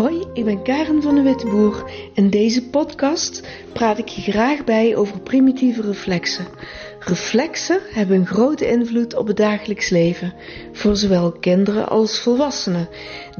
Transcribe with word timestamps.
Hoi, 0.00 0.24
ik 0.32 0.44
ben 0.44 0.62
Karen 0.62 1.02
van 1.02 1.14
de 1.14 1.22
Witteboer. 1.22 1.90
In 2.14 2.30
deze 2.30 2.68
podcast 2.68 3.42
praat 3.72 3.98
ik 3.98 4.08
je 4.08 4.32
graag 4.32 4.64
bij 4.64 4.96
over 4.96 5.20
primitieve 5.20 5.82
reflexen. 5.82 6.46
Reflexen 6.98 7.80
hebben 7.90 8.16
een 8.16 8.26
grote 8.26 8.68
invloed 8.68 9.14
op 9.14 9.26
het 9.26 9.36
dagelijks 9.36 9.88
leven, 9.88 10.34
voor 10.72 10.96
zowel 10.96 11.32
kinderen 11.32 11.88
als 11.88 12.20
volwassenen. 12.20 12.88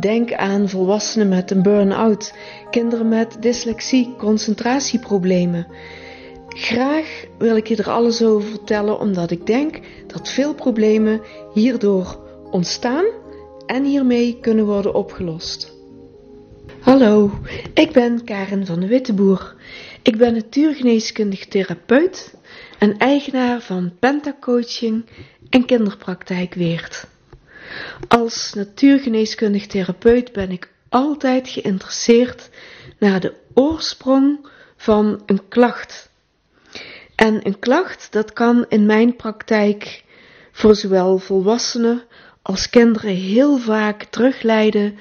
Denk 0.00 0.32
aan 0.32 0.68
volwassenen 0.68 1.28
met 1.28 1.50
een 1.50 1.62
burn-out, 1.62 2.34
kinderen 2.70 3.08
met 3.08 3.36
dyslexie, 3.42 4.14
concentratieproblemen. 4.18 5.66
Graag 6.48 7.24
wil 7.38 7.56
ik 7.56 7.66
je 7.66 7.76
er 7.76 7.90
alles 7.90 8.22
over 8.22 8.48
vertellen, 8.48 8.98
omdat 8.98 9.30
ik 9.30 9.46
denk 9.46 9.80
dat 10.06 10.28
veel 10.28 10.54
problemen 10.54 11.20
hierdoor 11.54 12.18
ontstaan 12.50 13.04
en 13.66 13.84
hiermee 13.84 14.38
kunnen 14.40 14.66
worden 14.66 14.94
opgelost. 14.94 15.78
Hallo, 16.80 17.40
ik 17.74 17.92
ben 17.92 18.24
Karen 18.24 18.66
van 18.66 18.80
de 18.80 18.86
Witteboer. 18.86 19.54
Ik 20.02 20.16
ben 20.16 20.32
natuurgeneeskundig 20.32 21.46
therapeut 21.46 22.34
en 22.78 22.96
eigenaar 22.98 23.60
van 23.60 23.92
Pentacoaching 23.98 25.04
en 25.50 25.64
kinderpraktijk 25.64 26.54
Weert. 26.54 27.06
Als 28.08 28.52
natuurgeneeskundig 28.54 29.66
therapeut 29.66 30.32
ben 30.32 30.50
ik 30.50 30.72
altijd 30.88 31.48
geïnteresseerd 31.48 32.50
naar 32.98 33.20
de 33.20 33.34
oorsprong 33.54 34.48
van 34.76 35.22
een 35.26 35.48
klacht. 35.48 36.10
En 37.14 37.46
een 37.46 37.58
klacht, 37.58 38.08
dat 38.10 38.32
kan 38.32 38.64
in 38.68 38.86
mijn 38.86 39.16
praktijk 39.16 40.04
voor 40.52 40.74
zowel 40.74 41.18
volwassenen 41.18 42.02
als 42.42 42.70
kinderen 42.70 43.14
heel 43.14 43.58
vaak 43.58 44.04
terugleiden 44.04 44.98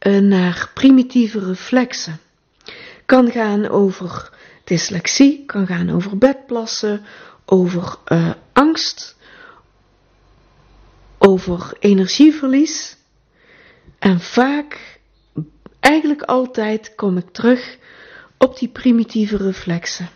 naar 0.00 0.70
primitieve 0.74 1.38
reflexen. 1.38 2.20
Kan 3.06 3.30
gaan 3.30 3.68
over 3.68 4.30
dyslexie, 4.64 5.44
kan 5.46 5.66
gaan 5.66 5.90
over 5.90 6.18
bedplassen, 6.18 7.04
over 7.44 7.96
uh, 8.06 8.30
angst, 8.52 9.16
over 11.18 11.72
energieverlies. 11.78 12.96
En 13.98 14.20
vaak, 14.20 15.00
eigenlijk 15.80 16.22
altijd, 16.22 16.94
kom 16.94 17.16
ik 17.16 17.30
terug 17.32 17.78
op 18.38 18.58
die 18.58 18.68
primitieve 18.68 19.36
reflexen. 19.36 20.08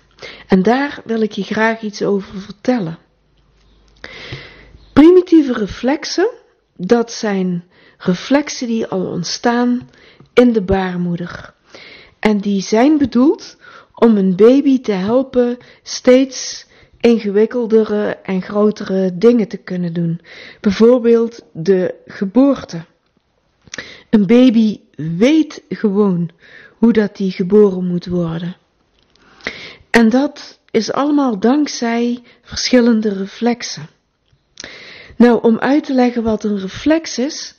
En 0.46 0.62
daar 0.62 1.00
wil 1.04 1.20
ik 1.20 1.32
je 1.32 1.42
graag 1.42 1.80
iets 1.80 2.02
over 2.02 2.40
vertellen. 2.40 2.98
Primitieve 4.92 5.52
reflexen, 5.52 6.30
dat 6.76 7.12
zijn 7.12 7.64
reflexen 7.98 8.66
die 8.66 8.86
al 8.86 9.06
ontstaan 9.06 9.88
in 10.32 10.52
de 10.52 10.62
baarmoeder. 10.62 11.54
En 12.18 12.38
die 12.38 12.62
zijn 12.62 12.98
bedoeld 12.98 13.56
om 13.94 14.16
een 14.16 14.36
baby 14.36 14.80
te 14.80 14.92
helpen 14.92 15.58
steeds 15.82 16.66
ingewikkeldere 17.00 18.16
en 18.22 18.42
grotere 18.42 19.18
dingen 19.18 19.48
te 19.48 19.56
kunnen 19.56 19.92
doen. 19.92 20.20
Bijvoorbeeld 20.60 21.44
de 21.52 21.94
geboorte. 22.06 22.84
Een 24.10 24.26
baby 24.26 24.80
weet 24.96 25.62
gewoon 25.68 26.30
hoe 26.78 26.92
dat 26.92 27.16
die 27.16 27.30
geboren 27.30 27.86
moet 27.86 28.06
worden. 28.06 28.56
En 29.90 30.08
dat 30.08 30.60
is 30.70 30.92
allemaal 30.92 31.38
dankzij 31.38 32.22
verschillende 32.42 33.08
reflexen. 33.08 33.88
Nou, 35.16 35.42
om 35.42 35.58
uit 35.58 35.84
te 35.84 35.94
leggen 35.94 36.22
wat 36.22 36.44
een 36.44 36.58
reflex 36.58 37.18
is, 37.18 37.54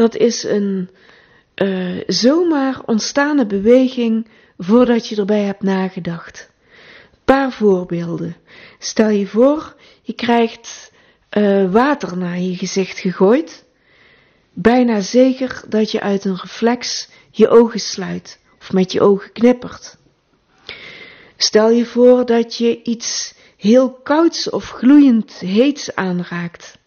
dat 0.00 0.16
is 0.16 0.42
een 0.42 0.90
uh, 1.56 2.00
zomaar 2.06 2.80
ontstane 2.84 3.46
beweging 3.46 4.28
voordat 4.58 5.08
je 5.08 5.16
erbij 5.16 5.42
hebt 5.42 5.62
nagedacht. 5.62 6.50
Een 7.12 7.18
paar 7.24 7.52
voorbeelden. 7.52 8.36
Stel 8.78 9.08
je 9.08 9.26
voor, 9.26 9.76
je 10.02 10.12
krijgt 10.12 10.92
uh, 11.38 11.72
water 11.72 12.16
naar 12.16 12.38
je 12.38 12.56
gezicht 12.56 12.98
gegooid. 12.98 13.64
Bijna 14.52 15.00
zeker 15.00 15.62
dat 15.68 15.90
je 15.90 16.00
uit 16.00 16.24
een 16.24 16.36
reflex 16.36 17.08
je 17.30 17.48
ogen 17.48 17.80
sluit 17.80 18.40
of 18.60 18.72
met 18.72 18.92
je 18.92 19.00
ogen 19.00 19.32
knippert. 19.32 19.96
Stel 21.36 21.70
je 21.70 21.86
voor 21.86 22.26
dat 22.26 22.56
je 22.56 22.82
iets 22.82 23.34
heel 23.56 23.92
kouds 23.92 24.50
of 24.50 24.70
gloeiend 24.70 25.32
heets 25.32 25.94
aanraakt. 25.94 26.78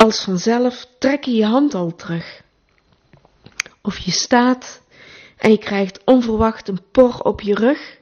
Als 0.00 0.24
vanzelf 0.24 0.86
trek 0.98 1.24
je 1.24 1.34
je 1.34 1.44
hand 1.44 1.74
al 1.74 1.94
terug. 1.94 2.42
Of 3.82 3.98
je 3.98 4.10
staat 4.10 4.80
en 5.36 5.50
je 5.50 5.58
krijgt 5.58 6.00
onverwacht 6.04 6.68
een 6.68 6.80
por 6.92 7.22
op 7.22 7.40
je 7.40 7.54
rug. 7.54 7.98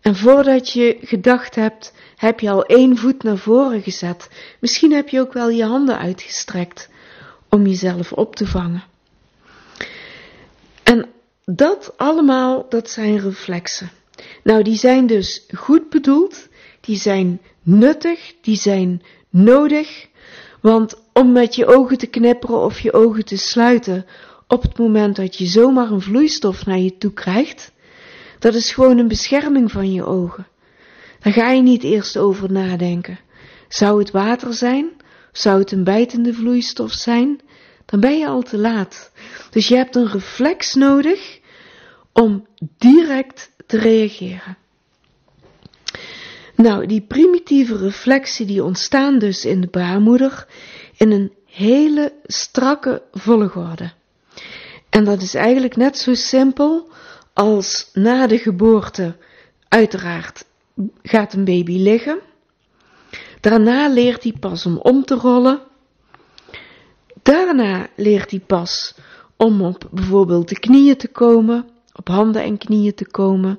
En 0.00 0.16
voordat 0.16 0.72
je 0.72 0.98
gedacht 1.00 1.54
hebt, 1.54 1.92
heb 2.16 2.40
je 2.40 2.50
al 2.50 2.64
één 2.64 2.96
voet 2.96 3.22
naar 3.22 3.36
voren 3.36 3.82
gezet. 3.82 4.28
Misschien 4.60 4.92
heb 4.92 5.08
je 5.08 5.20
ook 5.20 5.32
wel 5.32 5.48
je 5.48 5.64
handen 5.64 5.98
uitgestrekt 5.98 6.88
om 7.48 7.66
jezelf 7.66 8.12
op 8.12 8.36
te 8.36 8.46
vangen. 8.46 8.84
En 10.82 11.08
dat 11.44 11.92
allemaal, 11.96 12.66
dat 12.68 12.90
zijn 12.90 13.20
reflexen. 13.20 13.90
Nou, 14.42 14.62
die 14.62 14.76
zijn 14.76 15.06
dus 15.06 15.46
goed 15.56 15.90
bedoeld, 15.90 16.48
die 16.80 16.96
zijn 16.96 17.40
nuttig, 17.62 18.34
die 18.40 18.56
zijn 18.56 19.02
nodig, 19.30 20.10
want 20.62 21.02
om 21.12 21.32
met 21.32 21.54
je 21.54 21.66
ogen 21.66 21.98
te 21.98 22.06
knipperen 22.06 22.64
of 22.64 22.80
je 22.80 22.92
ogen 22.92 23.24
te 23.24 23.36
sluiten 23.36 24.06
op 24.46 24.62
het 24.62 24.78
moment 24.78 25.16
dat 25.16 25.36
je 25.36 25.46
zomaar 25.46 25.90
een 25.90 26.00
vloeistof 26.00 26.66
naar 26.66 26.78
je 26.78 26.98
toe 26.98 27.12
krijgt, 27.12 27.72
dat 28.38 28.54
is 28.54 28.72
gewoon 28.72 28.98
een 28.98 29.08
bescherming 29.08 29.70
van 29.70 29.92
je 29.92 30.04
ogen. 30.04 30.46
Daar 31.20 31.32
ga 31.32 31.50
je 31.50 31.62
niet 31.62 31.82
eerst 31.82 32.16
over 32.16 32.52
nadenken. 32.52 33.18
Zou 33.68 33.98
het 33.98 34.10
water 34.10 34.54
zijn? 34.54 34.90
Zou 35.32 35.58
het 35.58 35.72
een 35.72 35.84
bijtende 35.84 36.34
vloeistof 36.34 36.92
zijn? 36.92 37.40
Dan 37.86 38.00
ben 38.00 38.18
je 38.18 38.26
al 38.26 38.42
te 38.42 38.58
laat. 38.58 39.12
Dus 39.50 39.68
je 39.68 39.76
hebt 39.76 39.96
een 39.96 40.08
reflex 40.08 40.74
nodig 40.74 41.40
om 42.12 42.46
direct 42.78 43.50
te 43.66 43.78
reageren. 43.78 44.56
Nou, 46.62 46.86
die 46.86 47.00
primitieve 47.00 47.76
reflexen 47.76 48.46
die 48.46 48.64
ontstaan 48.64 49.18
dus 49.18 49.44
in 49.44 49.60
de 49.60 49.66
baarmoeder 49.66 50.46
in 50.96 51.10
een 51.10 51.32
hele 51.46 52.12
strakke 52.24 53.02
volgorde. 53.12 53.92
En 54.90 55.04
dat 55.04 55.22
is 55.22 55.34
eigenlijk 55.34 55.76
net 55.76 55.98
zo 55.98 56.14
simpel 56.14 56.88
als 57.32 57.90
na 57.92 58.26
de 58.26 58.38
geboorte 58.38 59.16
uiteraard 59.68 60.44
gaat 61.02 61.32
een 61.32 61.44
baby 61.44 61.78
liggen. 61.78 62.18
Daarna 63.40 63.88
leert 63.88 64.22
hij 64.22 64.34
pas 64.40 64.66
om 64.66 64.76
om 64.76 65.04
te 65.04 65.14
rollen. 65.14 65.60
Daarna 67.22 67.86
leert 67.96 68.30
hij 68.30 68.40
pas 68.40 68.94
om 69.36 69.62
op 69.62 69.88
bijvoorbeeld 69.90 70.48
de 70.48 70.58
knieën 70.58 70.96
te 70.96 71.08
komen, 71.08 71.68
op 71.92 72.08
handen 72.08 72.42
en 72.42 72.58
knieën 72.58 72.94
te 72.94 73.10
komen 73.10 73.58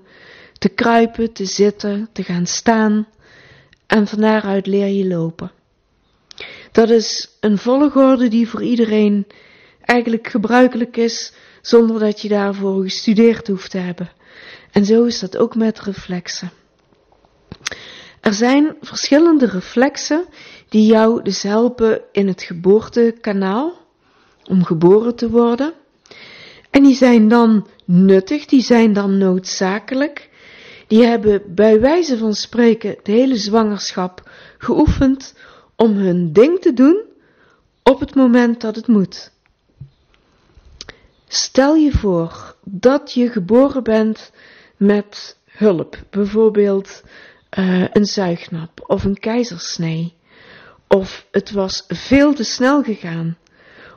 te 0.64 0.70
kruipen, 0.70 1.34
te 1.34 1.46
zitten, 1.46 2.10
te 2.12 2.24
gaan 2.24 2.46
staan 2.46 3.08
en 3.88 4.08
van 4.08 4.20
daaruit 4.20 4.68
leer 4.68 4.88
je 4.88 5.08
lopen. 5.08 5.52
Dat 6.72 6.90
is 6.90 7.38
een 7.40 7.58
volgorde 7.58 8.28
die 8.28 8.50
voor 8.50 8.64
iedereen 8.64 9.28
eigenlijk 9.82 10.28
gebruikelijk 10.28 10.98
is, 10.98 11.34
zonder 11.62 12.00
dat 12.00 12.22
je 12.22 12.28
daarvoor 12.28 12.84
gestudeerd 12.84 13.48
hoeft 13.48 13.72
te 13.72 13.78
hebben. 13.78 14.12
En 14.72 14.86
zo 14.86 15.04
is 15.04 15.20
dat 15.20 15.38
ook 15.38 15.56
met 15.56 15.80
reflexen. 15.80 16.52
Er 18.22 18.34
zijn 18.34 18.76
verschillende 18.82 19.46
reflexen 19.46 20.26
die 20.70 20.86
jou 20.86 21.24
dus 21.24 21.42
helpen 21.42 22.02
in 22.12 22.28
het 22.28 22.42
geboortekanaal, 22.42 23.74
om 24.44 24.64
geboren 24.64 25.16
te 25.16 25.30
worden. 25.30 25.74
En 26.70 26.84
die 26.84 26.96
zijn 26.96 27.28
dan 27.28 27.68
nuttig, 27.86 28.46
die 28.46 28.62
zijn 28.62 28.94
dan 28.94 29.18
noodzakelijk 29.18 30.32
die 30.94 31.06
hebben 31.06 31.56
bij 31.56 31.80
wijze 31.80 32.18
van 32.18 32.34
spreken 32.34 32.98
de 33.04 33.12
hele 33.12 33.38
zwangerschap 33.38 34.30
geoefend 34.58 35.36
om 35.76 35.92
hun 35.92 36.34
ding 36.34 36.60
te 36.60 36.74
doen 36.74 37.04
op 37.84 38.00
het 38.00 38.16
moment 38.16 38.62
dat 38.62 38.76
het 38.76 38.88
moet. 38.88 39.32
Stel 41.28 41.76
je 41.76 41.92
voor 41.92 42.56
dat 42.64 43.14
je 43.14 43.30
geboren 43.30 43.84
bent 43.84 44.32
met 44.78 45.38
hulp, 45.46 46.04
bijvoorbeeld 46.10 47.04
uh, 47.58 47.86
een 47.92 48.06
zuignap 48.06 48.84
of 48.88 49.04
een 49.04 49.20
keizersnee, 49.20 50.14
of 50.88 51.28
het 51.32 51.52
was 51.52 51.84
veel 51.88 52.34
te 52.34 52.44
snel 52.44 52.84
gegaan, 52.84 53.38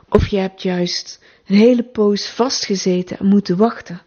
of 0.09 0.27
je 0.27 0.37
hebt 0.37 0.61
juist 0.61 1.23
een 1.47 1.55
hele 1.55 1.83
poos 1.83 2.29
vastgezeten 2.29 3.17
en 3.19 3.25
moeten 3.25 3.57
wachten 3.57 4.01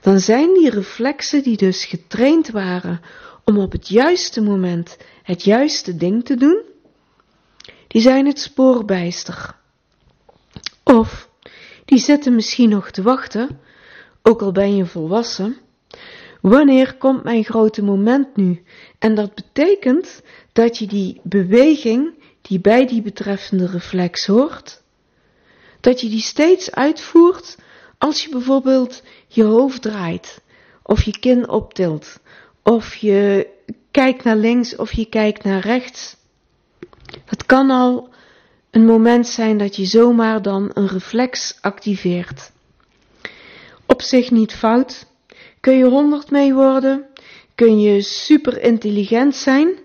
dan 0.00 0.20
zijn 0.20 0.54
die 0.54 0.70
reflexen 0.70 1.42
die 1.42 1.56
dus 1.56 1.84
getraind 1.84 2.50
waren 2.50 3.00
om 3.44 3.58
op 3.58 3.72
het 3.72 3.88
juiste 3.88 4.42
moment 4.42 4.96
het 5.22 5.44
juiste 5.44 5.96
ding 5.96 6.24
te 6.24 6.36
doen, 6.36 6.62
die 7.86 8.00
zijn 8.00 8.26
het 8.26 8.38
spoorbijster. 8.38 9.56
Of 10.84 11.28
die 11.84 11.98
zitten 11.98 12.34
misschien 12.34 12.68
nog 12.68 12.90
te 12.90 13.02
wachten, 13.02 13.60
ook 14.22 14.42
al 14.42 14.52
ben 14.52 14.76
je 14.76 14.86
volwassen. 14.86 15.56
Wanneer 16.40 16.94
komt 16.96 17.24
mijn 17.24 17.44
grote 17.44 17.82
moment 17.82 18.36
nu? 18.36 18.62
En 18.98 19.14
dat 19.14 19.34
betekent 19.34 20.22
dat 20.52 20.78
je 20.78 20.86
die 20.86 21.20
beweging 21.22 22.14
die 22.42 22.60
bij 22.60 22.86
die 22.86 23.02
betreffende 23.02 23.66
reflex 23.66 24.26
hoort, 24.26 24.82
dat 25.80 26.00
je 26.00 26.08
die 26.08 26.20
steeds 26.20 26.70
uitvoert 26.70 27.56
als 27.98 28.24
je 28.24 28.30
bijvoorbeeld 28.30 29.02
je 29.26 29.42
hoofd 29.42 29.82
draait, 29.82 30.40
of 30.82 31.02
je 31.02 31.18
kin 31.18 31.48
optilt, 31.48 32.20
of 32.62 32.94
je 32.94 33.48
kijkt 33.90 34.24
naar 34.24 34.36
links 34.36 34.76
of 34.76 34.92
je 34.92 35.04
kijkt 35.06 35.44
naar 35.44 35.60
rechts. 35.60 36.16
Het 37.24 37.46
kan 37.46 37.70
al 37.70 38.08
een 38.70 38.84
moment 38.84 39.26
zijn 39.26 39.58
dat 39.58 39.76
je 39.76 39.84
zomaar 39.84 40.42
dan 40.42 40.70
een 40.74 40.88
reflex 40.88 41.58
activeert. 41.60 42.50
Op 43.86 44.02
zich 44.02 44.30
niet 44.30 44.54
fout. 44.54 45.06
Kun 45.60 45.76
je 45.76 45.84
honderd 45.84 46.30
mee 46.30 46.54
worden? 46.54 47.06
Kun 47.54 47.80
je 47.80 48.02
super 48.02 48.62
intelligent 48.62 49.36
zijn? 49.36 49.78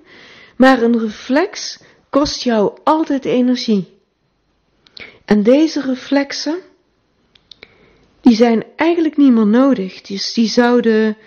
Maar 0.58 0.82
een 0.82 1.00
reflex 1.00 1.80
kost 2.10 2.44
jou 2.44 2.78
altijd 2.84 3.26
energie. 3.26 3.98
En 5.26 5.44
deze 5.44 5.82
reflexen, 5.82 6.58
die 8.34 8.42
zijn 8.42 8.64
eigenlijk 8.76 9.18
niet 9.18 9.32
meer 9.32 9.48
nodig. 9.48 10.02
Dus 10.02 10.34
die 10.34 10.48
zouden 10.48 11.18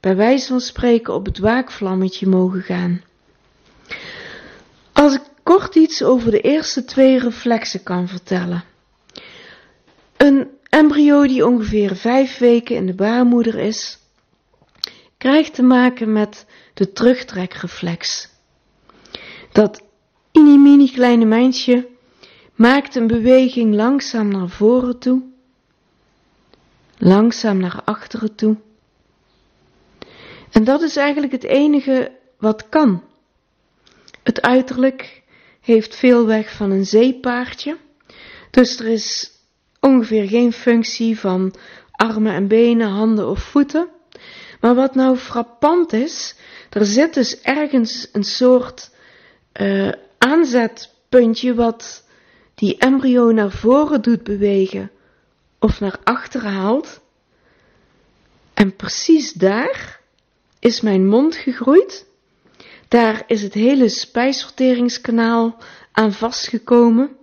bij 0.00 0.16
wijze 0.16 0.46
van 0.46 0.60
spreken 0.60 1.14
op 1.14 1.26
het 1.26 1.38
waakvlammetje 1.38 2.26
mogen 2.26 2.62
gaan. 2.62 3.02
Als 4.92 5.14
ik 5.14 5.22
kort 5.42 5.74
iets 5.74 6.02
over 6.02 6.30
de 6.30 6.40
eerste 6.40 6.84
twee 6.84 7.18
reflexen 7.18 7.82
kan 7.82 8.08
vertellen. 8.08 8.64
Een 10.16 10.48
embryo 10.68 11.26
die 11.26 11.46
ongeveer 11.46 11.96
vijf 11.96 12.38
weken 12.38 12.76
in 12.76 12.86
de 12.86 12.94
baarmoeder 12.94 13.58
is, 13.58 13.98
krijgt 15.18 15.54
te 15.54 15.62
maken 15.62 16.12
met 16.12 16.46
de 16.74 16.92
terugtrekreflex. 16.92 18.28
Dat 19.52 19.82
mini 20.32 20.90
kleine 20.90 21.24
mensje 21.24 21.88
maakt 22.54 22.94
een 22.94 23.06
beweging 23.06 23.74
langzaam 23.74 24.28
naar 24.28 24.48
voren 24.48 24.98
toe, 24.98 25.34
langzaam 26.98 27.58
naar 27.58 27.80
achteren 27.84 28.34
toe. 28.34 28.56
En 30.50 30.64
dat 30.64 30.82
is 30.82 30.96
eigenlijk 30.96 31.32
het 31.32 31.44
enige 31.44 32.12
wat 32.38 32.68
kan. 32.68 33.02
Het 34.22 34.42
uiterlijk 34.42 35.22
heeft 35.60 35.96
veel 35.96 36.26
weg 36.26 36.52
van 36.52 36.70
een 36.70 36.86
zeepaardje, 36.86 37.76
dus 38.50 38.78
er 38.78 38.86
is 38.86 39.30
ongeveer 39.80 40.28
geen 40.28 40.52
functie 40.52 41.18
van 41.18 41.54
armen 41.90 42.32
en 42.32 42.48
benen, 42.48 42.88
handen 42.88 43.28
of 43.28 43.42
voeten. 43.42 43.88
Maar 44.60 44.74
wat 44.74 44.94
nou 44.94 45.16
frappant 45.16 45.92
is, 45.92 46.34
er 46.70 46.84
zit 46.84 47.14
dus 47.14 47.40
ergens 47.40 48.08
een 48.12 48.24
soort 48.24 48.90
uh, 49.60 49.92
aanzetpuntje 50.18 51.54
wat 51.54 52.04
die 52.54 52.76
embryo 52.78 53.30
naar 53.32 53.50
voren 53.50 54.02
doet 54.02 54.22
bewegen 54.22 54.90
of 55.66 55.80
naar 55.80 55.98
achteren 56.04 56.52
haalt. 56.52 57.00
En 58.54 58.76
precies 58.76 59.32
daar 59.32 60.00
is 60.58 60.80
mijn 60.80 61.06
mond 61.06 61.36
gegroeid. 61.36 62.06
Daar 62.88 63.22
is 63.26 63.42
het 63.42 63.54
hele 63.54 63.88
spijsverteringskanaal 63.88 65.56
aan 65.92 66.12
vastgekomen. 66.12 67.16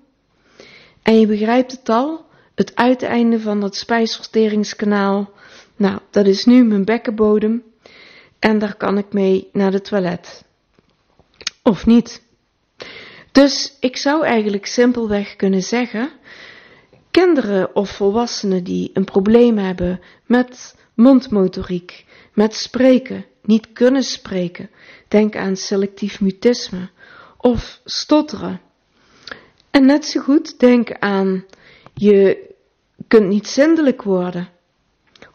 En 1.02 1.20
je 1.20 1.28
begrijpt 1.28 1.72
het 1.72 1.90
al, 1.90 2.26
het 2.56 2.76
uiteinde 2.76 3.40
van 3.40 3.60
dat 3.60 3.76
spijsverteringskanaal, 3.76 5.32
nou, 5.76 6.00
dat 6.10 6.26
is 6.26 6.46
nu 6.46 6.64
mijn 6.64 6.86
bekkenbodem. 6.86 7.64
En 8.40 8.60
daar 8.60 8.76
kan 8.76 8.98
ik 8.98 9.14
mee 9.14 9.50
naar 9.52 9.72
de 9.72 9.82
toilet. 9.82 10.44
Of 11.62 11.86
niet. 11.86 12.22
Dus 13.32 13.78
ik 13.80 13.98
zou 13.98 14.26
eigenlijk 14.26 14.66
simpelweg 14.66 15.36
kunnen 15.36 15.64
zeggen: 15.64 16.12
kinderen 17.14 17.76
of 17.76 17.90
volwassenen 17.90 18.64
die 18.64 18.90
een 18.94 19.04
probleem 19.04 19.58
hebben 19.58 20.00
met 20.26 20.76
mondmotoriek, 20.94 22.06
met 22.34 22.56
spreken, 22.56 23.26
niet 23.42 23.74
kunnen 23.74 24.04
spreken, 24.04 24.70
denk 25.08 25.36
aan 25.36 25.56
selectief 25.56 26.22
mutisme 26.22 26.90
of 27.38 27.82
stotteren. 27.86 28.62
En 29.72 29.86
net 29.86 30.06
zo 30.06 30.22
goed 30.22 30.60
denk 30.60 30.92
aan 31.00 31.46
je 31.94 32.50
kunt 33.08 33.28
niet 33.28 33.48
zindelijk 33.48 34.02
worden 34.02 34.50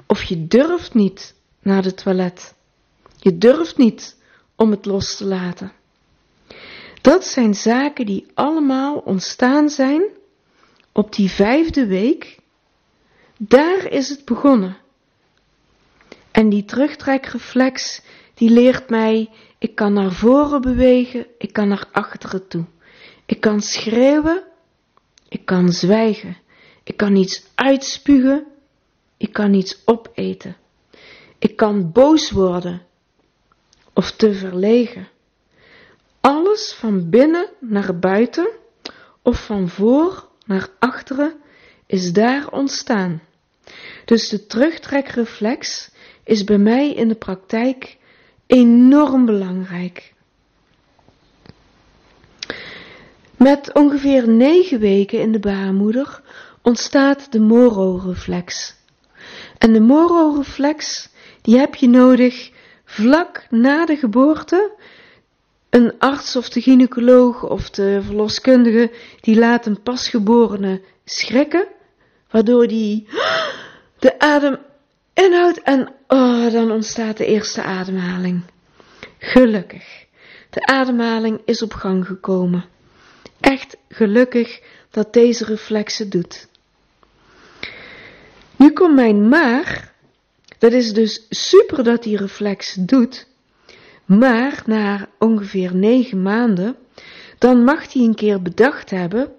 of 0.06 0.22
je 0.22 0.46
durft 0.46 0.94
niet 0.94 1.34
naar 1.62 1.82
de 1.82 1.94
toilet. 1.94 2.54
Je 3.16 3.38
durft 3.38 3.76
niet 3.76 4.16
om 4.56 4.70
het 4.70 4.86
los 4.86 5.16
te 5.16 5.24
laten. 5.24 5.72
Dat 7.00 7.24
zijn 7.24 7.54
zaken 7.54 8.06
die 8.06 8.26
allemaal 8.34 8.96
ontstaan 8.96 9.68
zijn 9.68 10.02
op 10.92 11.14
die 11.14 11.30
vijfde 11.30 11.86
week. 11.86 12.38
Daar 13.36 13.86
is 13.86 14.08
het 14.08 14.24
begonnen. 14.24 14.76
En 16.30 16.48
die 16.48 16.64
terugtrekreflex, 16.64 18.02
die 18.34 18.50
leert 18.50 18.90
mij, 18.90 19.30
ik 19.58 19.74
kan 19.74 19.92
naar 19.92 20.12
voren 20.12 20.60
bewegen, 20.60 21.26
ik 21.38 21.52
kan 21.52 21.68
naar 21.68 21.88
achteren 21.92 22.48
toe. 22.48 22.64
Ik 23.26 23.40
kan 23.40 23.60
schreeuwen, 23.60 24.42
ik 25.28 25.44
kan 25.44 25.72
zwijgen, 25.72 26.36
ik 26.84 26.96
kan 26.96 27.16
iets 27.16 27.46
uitspugen, 27.54 28.46
ik 29.16 29.32
kan 29.32 29.54
iets 29.54 29.82
opeten. 29.84 30.56
Ik 31.38 31.56
kan 31.56 31.92
boos 31.92 32.30
worden 32.30 32.82
of 33.92 34.10
te 34.10 34.34
verlegen. 34.34 35.08
Alles 36.20 36.72
van 36.72 37.10
binnen 37.10 37.48
naar 37.60 37.98
buiten 37.98 38.48
of 39.22 39.44
van 39.44 39.68
voor 39.68 40.27
naar 40.48 40.68
achteren 40.78 41.34
is 41.86 42.12
daar 42.12 42.50
ontstaan. 42.50 43.22
Dus 44.04 44.28
de 44.28 44.46
terugtrekreflex 44.46 45.90
is 46.24 46.44
bij 46.44 46.58
mij 46.58 46.94
in 46.94 47.08
de 47.08 47.14
praktijk 47.14 47.96
enorm 48.46 49.24
belangrijk. 49.26 50.12
Met 53.36 53.74
ongeveer 53.74 54.28
negen 54.28 54.80
weken 54.80 55.20
in 55.20 55.32
de 55.32 55.38
baarmoeder 55.38 56.22
ontstaat 56.62 57.32
de 57.32 57.40
Moro-reflex. 57.40 58.74
En 59.58 59.72
de 59.72 59.80
Moro-reflex, 59.80 61.08
die 61.42 61.58
heb 61.58 61.74
je 61.74 61.88
nodig 61.88 62.50
vlak 62.84 63.46
na 63.50 63.86
de 63.86 63.96
geboorte 63.96 64.72
een 65.70 65.98
arts 65.98 66.36
of 66.36 66.48
de 66.48 66.60
gynaecoloog 66.60 67.48
of 67.48 67.70
de 67.70 68.00
verloskundige 68.04 68.90
die 69.20 69.38
laat 69.38 69.66
een 69.66 69.82
pasgeborene 69.82 70.80
schrikken, 71.04 71.66
waardoor 72.30 72.66
die 72.66 73.06
de 73.98 74.18
adem 74.18 74.58
inhoudt 75.12 75.62
en 75.62 75.92
oh, 76.08 76.52
dan 76.52 76.70
ontstaat 76.70 77.16
de 77.16 77.26
eerste 77.26 77.62
ademhaling. 77.62 78.42
Gelukkig. 79.18 80.06
De 80.50 80.66
ademhaling 80.66 81.40
is 81.44 81.62
op 81.62 81.72
gang 81.72 82.06
gekomen. 82.06 82.64
Echt 83.40 83.76
gelukkig 83.88 84.60
dat 84.90 85.12
deze 85.12 85.44
reflex 85.44 85.96
doet. 85.96 86.48
Nu 88.56 88.72
komt 88.72 88.94
mijn 88.94 89.28
maar. 89.28 89.92
Dat 90.58 90.72
is 90.72 90.92
dus 90.92 91.26
super 91.28 91.84
dat 91.84 92.02
die 92.02 92.16
reflex 92.16 92.74
doet. 92.74 93.27
Maar 94.08 94.62
na 94.66 95.08
ongeveer 95.18 95.74
negen 95.74 96.22
maanden, 96.22 96.76
dan 97.38 97.64
mag 97.64 97.92
hij 97.92 98.02
een 98.02 98.14
keer 98.14 98.42
bedacht 98.42 98.90
hebben 98.90 99.32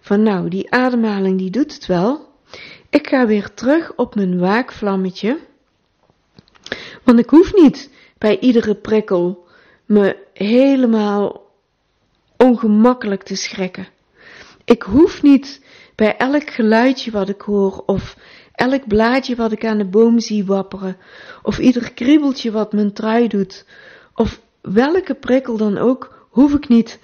van 0.00 0.22
nou, 0.22 0.48
die 0.48 0.70
ademhaling 0.70 1.38
die 1.38 1.50
doet 1.50 1.74
het 1.74 1.86
wel. 1.86 2.28
Ik 2.90 3.08
ga 3.08 3.26
weer 3.26 3.54
terug 3.54 3.92
op 3.96 4.14
mijn 4.14 4.38
waakvlammetje. 4.38 5.38
Want 7.04 7.18
ik 7.18 7.30
hoef 7.30 7.54
niet 7.54 7.90
bij 8.18 8.38
iedere 8.38 8.74
prikkel 8.74 9.46
me 9.86 10.16
helemaal 10.32 11.46
ongemakkelijk 12.36 13.22
te 13.22 13.36
schrikken. 13.36 13.88
Ik 14.64 14.82
hoef 14.82 15.22
niet 15.22 15.64
bij 15.94 16.16
elk 16.16 16.50
geluidje 16.50 17.10
wat 17.10 17.28
ik 17.28 17.40
hoor 17.40 17.82
of 17.86 18.16
elk 18.52 18.86
blaadje 18.88 19.36
wat 19.36 19.52
ik 19.52 19.64
aan 19.64 19.78
de 19.78 19.88
boom 19.88 20.20
zie 20.20 20.44
wapperen 20.44 20.96
of 21.42 21.58
ieder 21.58 21.92
kriebeltje 21.92 22.50
wat 22.50 22.72
mijn 22.72 22.92
trui 22.92 23.28
doet 23.28 23.64
of 24.18 24.40
welke 24.60 25.14
prikkel 25.14 25.56
dan 25.56 25.78
ook, 25.78 26.26
hoef 26.28 26.52
ik 26.52 26.68
niet 26.68 26.98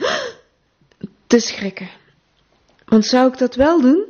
te 1.27 1.39
schrikken. 1.39 1.89
Want 2.85 3.07
zou 3.07 3.29
ik 3.29 3.39
dat 3.39 3.55
wel 3.55 3.81
doen, 3.81 4.05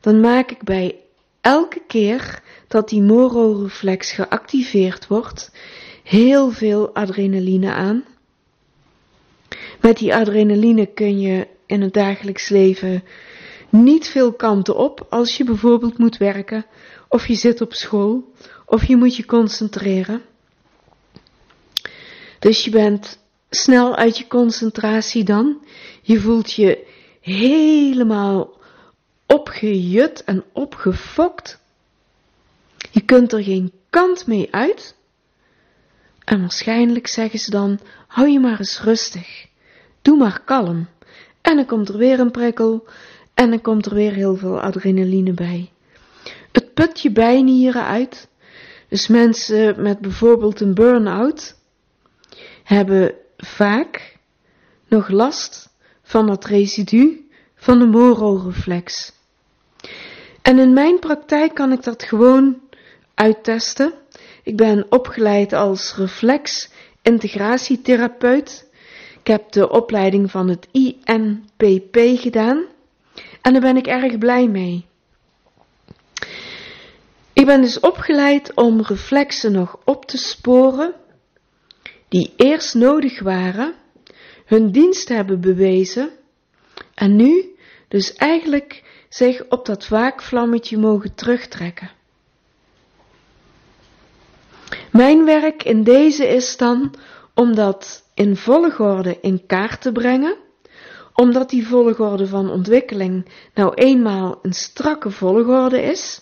dan 0.00 0.20
maak 0.20 0.50
ik 0.50 0.62
bij 0.62 0.96
elke 1.40 1.82
keer 1.86 2.42
dat 2.68 2.88
die 2.88 3.02
mororeflex 3.02 4.12
geactiveerd 4.12 5.06
wordt, 5.06 5.52
heel 6.02 6.50
veel 6.50 6.94
adrenaline 6.94 7.72
aan. 7.72 8.04
Met 9.80 9.98
die 9.98 10.14
adrenaline 10.14 10.86
kun 10.86 11.20
je 11.20 11.46
in 11.66 11.82
het 11.82 11.92
dagelijks 11.92 12.48
leven 12.48 13.04
niet 13.68 14.08
veel 14.08 14.32
kanten 14.32 14.76
op 14.76 15.06
als 15.10 15.36
je 15.36 15.44
bijvoorbeeld 15.44 15.98
moet 15.98 16.16
werken, 16.16 16.66
of 17.08 17.26
je 17.26 17.34
zit 17.34 17.60
op 17.60 17.74
school, 17.74 18.32
of 18.66 18.84
je 18.84 18.96
moet 18.96 19.16
je 19.16 19.24
concentreren. 19.24 20.22
Dus 22.38 22.64
je 22.64 22.70
bent 22.70 23.18
snel 23.50 23.96
uit 23.96 24.18
je 24.18 24.26
concentratie 24.26 25.24
dan. 25.24 25.66
Je 26.02 26.20
voelt 26.20 26.52
je 26.52 26.86
helemaal 27.20 28.56
opgejut 29.26 30.24
en 30.24 30.44
opgefokt. 30.52 31.60
Je 32.90 33.00
kunt 33.00 33.32
er 33.32 33.42
geen 33.42 33.72
kant 33.90 34.26
mee 34.26 34.48
uit. 34.50 34.96
En 36.24 36.40
waarschijnlijk 36.40 37.06
zeggen 37.06 37.38
ze 37.38 37.50
dan: 37.50 37.80
hou 38.06 38.28
je 38.28 38.40
maar 38.40 38.58
eens 38.58 38.80
rustig. 38.80 39.46
Doe 40.02 40.16
maar 40.16 40.42
kalm. 40.44 40.88
En 41.40 41.56
dan 41.56 41.66
komt 41.66 41.88
er 41.88 41.96
weer 41.96 42.20
een 42.20 42.30
prikkel. 42.30 42.86
En 43.34 43.50
dan 43.50 43.60
komt 43.60 43.86
er 43.86 43.94
weer 43.94 44.12
heel 44.12 44.36
veel 44.36 44.60
adrenaline 44.60 45.32
bij. 45.32 45.70
Het 46.52 46.74
put 46.74 47.00
je 47.00 47.10
bijnieren 47.10 47.84
uit. 47.84 48.28
Dus 48.88 49.08
mensen 49.08 49.82
met 49.82 49.98
bijvoorbeeld 50.00 50.60
een 50.60 50.74
burn-out 50.74 51.57
hebben 52.68 53.14
vaak 53.36 54.16
nog 54.88 55.08
last 55.08 55.68
van 56.02 56.26
dat 56.26 56.44
residu 56.44 57.28
van 57.54 57.78
de 57.78 57.86
mororeflex. 57.86 59.12
En 60.42 60.58
in 60.58 60.72
mijn 60.72 60.98
praktijk 60.98 61.54
kan 61.54 61.72
ik 61.72 61.82
dat 61.82 62.02
gewoon 62.02 62.60
uittesten. 63.14 63.92
Ik 64.42 64.56
ben 64.56 64.86
opgeleid 64.88 65.52
als 65.52 65.94
reflex-integratietherapeut. 65.96 68.66
Ik 69.20 69.26
heb 69.26 69.52
de 69.52 69.70
opleiding 69.70 70.30
van 70.30 70.48
het 70.48 70.68
INPP 70.72 71.96
gedaan 72.20 72.64
en 73.42 73.52
daar 73.52 73.62
ben 73.62 73.76
ik 73.76 73.86
erg 73.86 74.18
blij 74.18 74.48
mee. 74.48 74.86
Ik 77.32 77.46
ben 77.46 77.60
dus 77.60 77.80
opgeleid 77.80 78.54
om 78.54 78.82
reflexen 78.82 79.52
nog 79.52 79.78
op 79.84 80.04
te 80.04 80.18
sporen 80.18 80.94
die 82.08 82.32
eerst 82.36 82.74
nodig 82.74 83.20
waren, 83.20 83.74
hun 84.44 84.70
dienst 84.70 85.08
hebben 85.08 85.40
bewezen 85.40 86.10
en 86.94 87.16
nu 87.16 87.56
dus 87.88 88.14
eigenlijk 88.14 88.82
zich 89.08 89.42
op 89.48 89.66
dat 89.66 89.88
waakvlammetje 89.88 90.78
mogen 90.78 91.14
terugtrekken. 91.14 91.90
Mijn 94.92 95.24
werk 95.24 95.62
in 95.62 95.82
deze 95.82 96.26
is 96.26 96.56
dan 96.56 96.94
om 97.34 97.54
dat 97.54 98.04
in 98.14 98.36
volgorde 98.36 99.18
in 99.20 99.46
kaart 99.46 99.80
te 99.80 99.92
brengen, 99.92 100.36
omdat 101.14 101.50
die 101.50 101.66
volgorde 101.66 102.26
van 102.26 102.50
ontwikkeling 102.50 103.26
nou 103.54 103.74
eenmaal 103.74 104.38
een 104.42 104.52
strakke 104.52 105.10
volgorde 105.10 105.82
is. 105.82 106.20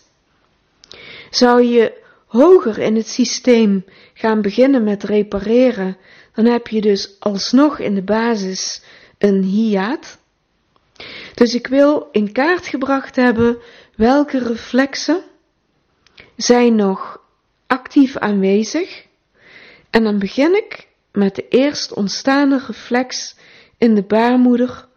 Zou 1.30 1.62
je 1.62 2.04
hoger 2.26 2.78
in 2.78 2.96
het 2.96 3.08
systeem 3.08 3.84
gaan 4.14 4.42
beginnen 4.42 4.84
met 4.84 5.02
repareren, 5.02 5.96
dan 6.34 6.44
heb 6.44 6.68
je 6.68 6.80
dus 6.80 7.16
alsnog 7.18 7.78
in 7.78 7.94
de 7.94 8.02
basis 8.02 8.82
een 9.18 9.42
hiaat. 9.42 10.18
Dus 11.34 11.54
ik 11.54 11.66
wil 11.66 12.08
in 12.12 12.32
kaart 12.32 12.66
gebracht 12.66 13.16
hebben 13.16 13.58
welke 13.94 14.38
reflexen 14.38 15.22
zijn 16.36 16.74
nog 16.74 17.20
actief 17.66 18.16
aanwezig. 18.16 19.04
En 19.90 20.04
dan 20.04 20.18
begin 20.18 20.56
ik 20.56 20.88
met 21.12 21.34
de 21.34 21.48
eerst 21.48 21.92
ontstaande 21.92 22.62
reflex 22.66 23.36
in 23.78 23.94
de 23.94 24.02
baarmoeder, 24.02 24.88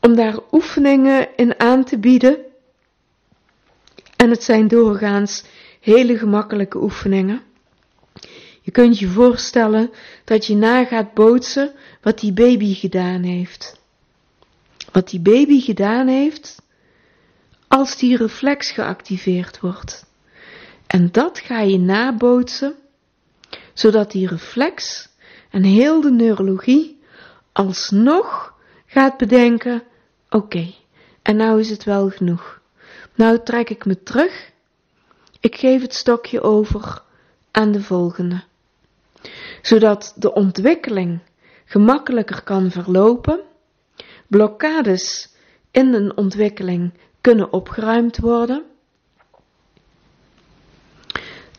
om 0.00 0.16
daar 0.16 0.38
oefeningen 0.52 1.28
in 1.36 1.60
aan 1.60 1.84
te 1.84 1.98
bieden. 1.98 2.38
En 4.16 4.30
het 4.30 4.42
zijn 4.42 4.68
doorgaans 4.68 5.44
hele 5.82 6.18
gemakkelijke 6.18 6.82
oefeningen. 6.82 7.42
Je 8.60 8.70
kunt 8.70 8.98
je 8.98 9.08
voorstellen 9.08 9.90
dat 10.24 10.46
je 10.46 10.54
na 10.54 10.84
gaat 10.84 11.14
bootsen 11.14 11.72
wat 12.02 12.18
die 12.18 12.32
baby 12.32 12.74
gedaan 12.74 13.22
heeft. 13.22 13.80
Wat 14.92 15.10
die 15.10 15.20
baby 15.20 15.60
gedaan 15.60 16.06
heeft 16.06 16.62
als 17.68 17.96
die 17.96 18.16
reflex 18.16 18.70
geactiveerd 18.70 19.60
wordt. 19.60 20.06
En 20.86 21.08
dat 21.12 21.38
ga 21.38 21.60
je 21.60 21.78
nabootsen, 21.78 22.74
zodat 23.72 24.10
die 24.10 24.28
reflex 24.28 25.08
en 25.50 25.62
heel 25.62 26.00
de 26.00 26.10
neurologie 26.10 27.00
alsnog 27.52 28.54
gaat 28.86 29.16
bedenken: 29.16 29.82
oké, 30.30 30.72
en 31.22 31.36
nou 31.36 31.60
is 31.60 31.70
het 31.70 31.84
wel 31.84 32.10
genoeg. 32.10 32.60
Nou 33.14 33.38
trek 33.44 33.70
ik 33.70 33.84
me 33.84 34.02
terug, 34.02 34.51
ik 35.42 35.56
geef 35.56 35.82
het 35.82 35.94
stokje 35.94 36.40
over 36.40 37.02
aan 37.50 37.72
de 37.72 37.82
volgende, 37.82 38.42
zodat 39.62 40.14
de 40.16 40.32
ontwikkeling 40.32 41.20
gemakkelijker 41.64 42.42
kan 42.42 42.70
verlopen, 42.70 43.40
blokkades 44.26 45.34
in 45.70 45.94
een 45.94 46.16
ontwikkeling 46.16 46.92
kunnen 47.20 47.52
opgeruimd 47.52 48.18
worden 48.18 48.64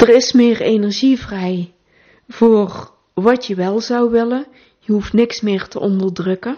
er 0.04 0.10
is 0.10 0.32
meer 0.32 0.62
energie 0.62 1.20
vrij 1.20 1.74
voor 2.28 2.92
wat 3.14 3.46
je 3.46 3.56
wel 3.56 3.82
zou 3.82 4.12
willen. 4.12 4.46
Je 4.80 4.92
hoeft 4.92 5.14
niks 5.14 5.42
meer 5.42 5.68
te 5.68 5.80
onderdrukken. 5.80 6.58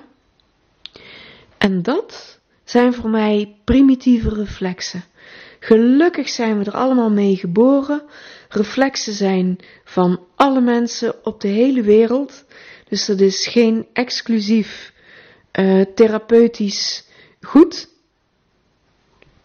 En 1.58 1.82
dat 1.82 2.40
zijn 2.66 2.94
voor 2.94 3.10
mij 3.10 3.56
primitieve 3.64 4.30
reflexen. 4.30 5.04
Gelukkig 5.60 6.30
zijn 6.30 6.60
we 6.60 6.66
er 6.66 6.78
allemaal 6.78 7.12
mee 7.12 7.36
geboren. 7.36 8.04
Reflexen 8.50 9.14
zijn 9.14 9.58
van 9.84 10.20
alle 10.36 10.62
mensen 10.62 11.26
op 11.26 11.42
de 11.42 11.48
hele 11.48 11.82
wereld. 11.82 12.46
Dus 12.90 13.06
dat 13.06 13.20
is 13.20 13.48
geen 13.48 13.88
exclusief 13.94 14.94
uh, 15.60 15.82
therapeutisch 15.96 17.08
goed. 17.42 17.90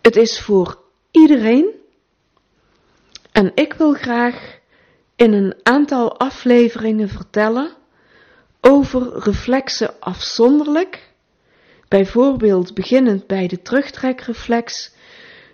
Het 0.01 0.17
is 0.17 0.41
voor 0.41 0.79
iedereen. 1.11 1.79
En 3.33 3.53
ik 3.55 3.73
wil 3.73 3.93
graag 3.93 4.59
in 5.17 5.33
een 5.33 5.55
aantal 5.63 6.19
afleveringen 6.19 7.09
vertellen 7.09 7.71
over 8.61 9.19
reflexen 9.19 10.01
afzonderlijk, 10.01 11.10
bijvoorbeeld 11.91 12.75
beginnend 12.75 13.27
bij 13.27 13.47
de 13.47 13.63
terugtrekreflex, 13.63 14.95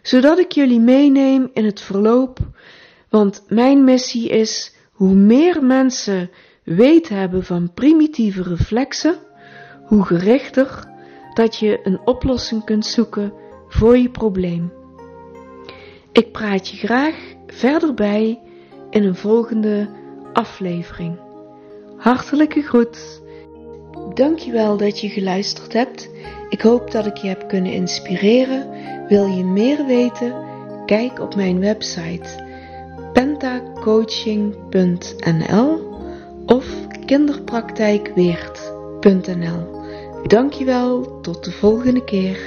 zodat 0.02 0.38
ik 0.38 0.52
jullie 0.52 0.80
meeneem 0.80 1.50
in 1.52 1.64
het 1.64 1.80
verloop, 1.80 2.38
want 3.08 3.44
mijn 3.48 3.84
missie 3.84 4.28
is 4.28 4.74
hoe 4.92 5.14
meer 5.14 5.64
mensen 5.64 6.30
weet 6.62 7.08
hebben 7.08 7.44
van 7.44 7.74
primitieve 7.74 8.42
reflexen, 8.42 9.14
hoe 9.86 10.04
gerichter 10.04 10.88
dat 11.34 11.56
je 11.56 11.80
een 11.82 12.00
oplossing 12.04 12.64
kunt 12.64 12.86
zoeken 12.86 13.32
voor 13.68 13.98
je 13.98 14.10
probleem. 14.10 14.72
Ik 16.12 16.32
praat 16.32 16.68
je 16.68 16.76
graag 16.76 17.16
verder 17.46 17.94
bij 17.94 18.40
in 18.90 19.04
een 19.04 19.16
volgende 19.16 19.88
aflevering. 20.32 21.18
Hartelijke 21.96 22.62
groet. 22.62 23.24
Dankjewel 24.16 24.76
dat 24.76 25.00
je 25.00 25.08
geluisterd 25.08 25.72
hebt. 25.72 26.08
Ik 26.48 26.60
hoop 26.60 26.90
dat 26.90 27.06
ik 27.06 27.16
je 27.16 27.28
heb 27.28 27.48
kunnen 27.48 27.72
inspireren. 27.72 28.66
Wil 29.08 29.26
je 29.26 29.44
meer 29.44 29.86
weten? 29.86 30.34
Kijk 30.86 31.20
op 31.20 31.34
mijn 31.34 31.60
website 31.60 32.44
pentacoaching.nl 33.12 35.94
of 36.46 36.66
kinderpraktijkweert.nl. 37.06 39.84
Dankjewel, 40.26 41.20
tot 41.20 41.44
de 41.44 41.52
volgende 41.52 42.04
keer. 42.04 42.38